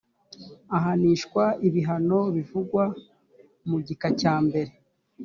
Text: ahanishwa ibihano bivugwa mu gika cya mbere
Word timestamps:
ahanishwa 0.77 1.43
ibihano 1.67 2.19
bivugwa 2.35 2.83
mu 3.69 3.77
gika 3.87 4.09
cya 4.19 4.35
mbere 4.45 4.71